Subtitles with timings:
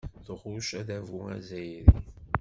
[0.25, 1.89] Tɣucc adabu azzayri.